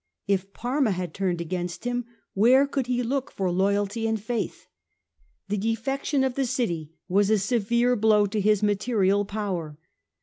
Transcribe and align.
If 0.25 0.51
Parma 0.51 0.89
had 0.93 1.13
turned 1.13 1.41
against 1.41 1.83
him, 1.83 2.05
where 2.33 2.65
could 2.65 2.87
he 2.87 3.03
look 3.03 3.29
for 3.29 3.51
loyalty 3.51 4.07
and 4.07 4.19
faith? 4.19 4.65
The 5.47 5.57
defection 5.59 6.23
of 6.23 6.33
the 6.33 6.47
city 6.47 6.95
was 7.07 7.29
a 7.29 7.37
severe 7.37 7.95
blow 7.95 8.25
to 8.25 8.41
his 8.41 8.63
material 8.63 9.25
power. 9.25 9.77